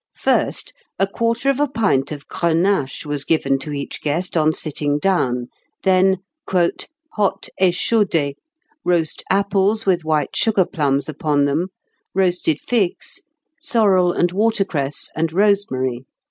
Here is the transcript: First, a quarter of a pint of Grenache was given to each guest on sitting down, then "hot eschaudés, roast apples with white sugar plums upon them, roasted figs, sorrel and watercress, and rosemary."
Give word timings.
First, 0.17 0.73
a 0.97 1.05
quarter 1.05 1.47
of 1.51 1.59
a 1.59 1.67
pint 1.67 2.11
of 2.11 2.27
Grenache 2.27 3.05
was 3.05 3.23
given 3.23 3.59
to 3.59 3.71
each 3.71 4.01
guest 4.01 4.35
on 4.35 4.51
sitting 4.51 4.97
down, 4.97 5.49
then 5.83 6.17
"hot 6.49 7.49
eschaudés, 7.61 8.33
roast 8.83 9.23
apples 9.29 9.85
with 9.85 10.03
white 10.03 10.35
sugar 10.35 10.65
plums 10.65 11.07
upon 11.07 11.45
them, 11.45 11.67
roasted 12.15 12.59
figs, 12.59 13.21
sorrel 13.59 14.11
and 14.11 14.31
watercress, 14.31 15.11
and 15.15 15.31
rosemary." 15.31 16.07